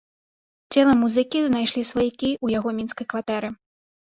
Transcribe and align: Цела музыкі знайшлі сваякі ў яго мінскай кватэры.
Цела 0.75 0.93
музыкі 1.01 1.37
знайшлі 1.49 1.83
сваякі 1.91 2.11
ў 2.15 2.47
яго 2.59 2.69
мінскай 2.79 3.05
кватэры. 3.15 3.53